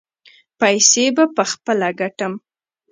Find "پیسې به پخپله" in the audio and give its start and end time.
0.59-1.89